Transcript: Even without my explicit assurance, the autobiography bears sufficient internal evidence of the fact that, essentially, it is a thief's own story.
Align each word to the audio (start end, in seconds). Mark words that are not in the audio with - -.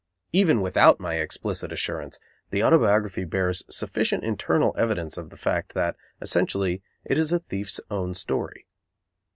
Even 0.33 0.61
without 0.61 0.99
my 0.99 1.17
explicit 1.17 1.71
assurance, 1.71 2.19
the 2.49 2.63
autobiography 2.63 3.23
bears 3.23 3.61
sufficient 3.69 4.23
internal 4.23 4.73
evidence 4.75 5.15
of 5.15 5.29
the 5.29 5.37
fact 5.37 5.75
that, 5.75 5.95
essentially, 6.19 6.81
it 7.05 7.19
is 7.19 7.31
a 7.31 7.37
thief's 7.37 7.79
own 7.91 8.15
story. 8.15 8.65